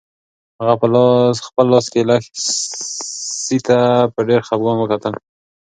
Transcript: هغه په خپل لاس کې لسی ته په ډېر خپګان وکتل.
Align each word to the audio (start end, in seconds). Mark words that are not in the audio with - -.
هغه 0.59 0.75
په 0.81 0.87
خپل 1.47 1.65
لاس 1.73 1.85
کې 1.93 2.01
لسی 2.09 3.57
ته 3.67 3.77
په 4.13 4.19
ډېر 4.27 4.41
خپګان 4.47 4.77
وکتل. 4.79 5.13